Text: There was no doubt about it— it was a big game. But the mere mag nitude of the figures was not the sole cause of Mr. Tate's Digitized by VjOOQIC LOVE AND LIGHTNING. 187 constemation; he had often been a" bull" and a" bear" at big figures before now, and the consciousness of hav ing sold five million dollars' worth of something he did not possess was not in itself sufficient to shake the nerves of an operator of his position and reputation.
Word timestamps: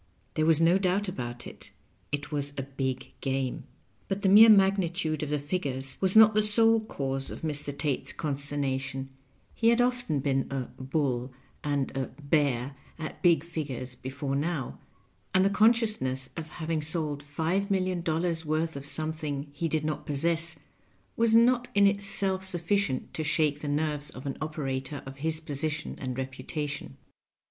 There 0.33 0.47
was 0.47 0.59
no 0.59 0.79
doubt 0.79 1.07
about 1.07 1.45
it— 1.45 1.69
it 2.11 2.31
was 2.31 2.53
a 2.57 2.63
big 2.63 3.13
game. 3.21 3.65
But 4.07 4.23
the 4.23 4.29
mere 4.29 4.49
mag 4.49 4.77
nitude 4.79 5.21
of 5.21 5.29
the 5.29 5.37
figures 5.37 5.99
was 6.01 6.15
not 6.15 6.33
the 6.33 6.41
sole 6.41 6.79
cause 6.79 7.29
of 7.29 7.41
Mr. 7.43 7.65
Tate's 7.67 8.11
Digitized 8.11 8.17
by 8.17 8.19
VjOOQIC 8.19 8.23
LOVE 8.23 8.51
AND 8.51 8.63
LIGHTNING. 8.63 8.79
187 8.89 9.05
constemation; 9.05 9.09
he 9.53 9.69
had 9.69 9.79
often 9.79 10.19
been 10.21 10.47
a" 10.49 10.69
bull" 10.91 11.33
and 11.63 11.91
a" 11.95 12.05
bear" 12.31 12.75
at 13.05 13.21
big 13.21 13.43
figures 13.43 13.93
before 13.93 14.35
now, 14.35 14.79
and 15.35 15.45
the 15.45 15.51
consciousness 15.51 16.31
of 16.35 16.49
hav 16.49 16.71
ing 16.71 16.81
sold 16.81 17.21
five 17.21 17.69
million 17.69 18.01
dollars' 18.01 18.43
worth 18.43 18.75
of 18.75 18.87
something 18.87 19.49
he 19.51 19.67
did 19.69 19.85
not 19.85 20.07
possess 20.07 20.55
was 21.15 21.35
not 21.35 21.67
in 21.75 21.85
itself 21.85 22.43
sufficient 22.43 23.13
to 23.13 23.23
shake 23.23 23.59
the 23.61 23.67
nerves 23.67 24.09
of 24.09 24.25
an 24.25 24.35
operator 24.41 25.03
of 25.05 25.17
his 25.17 25.39
position 25.39 25.93
and 25.99 26.17
reputation. 26.17 26.97